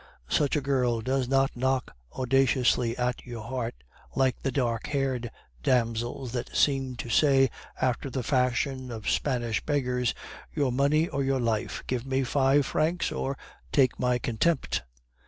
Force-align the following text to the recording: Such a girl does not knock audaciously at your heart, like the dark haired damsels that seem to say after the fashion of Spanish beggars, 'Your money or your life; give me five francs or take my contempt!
Such 0.29 0.55
a 0.55 0.61
girl 0.61 1.01
does 1.01 1.27
not 1.27 1.55
knock 1.55 1.95
audaciously 2.13 2.97
at 2.97 3.23
your 3.23 3.43
heart, 3.43 3.75
like 4.15 4.41
the 4.41 4.51
dark 4.51 4.87
haired 4.87 5.29
damsels 5.61 6.31
that 6.31 6.55
seem 6.57 6.95
to 6.95 7.07
say 7.11 7.51
after 7.79 8.09
the 8.09 8.23
fashion 8.23 8.91
of 8.91 9.07
Spanish 9.07 9.63
beggars, 9.63 10.15
'Your 10.55 10.71
money 10.71 11.07
or 11.07 11.23
your 11.23 11.39
life; 11.39 11.83
give 11.85 12.03
me 12.03 12.23
five 12.23 12.65
francs 12.65 13.11
or 13.11 13.37
take 13.71 13.99
my 13.99 14.17
contempt! 14.17 14.81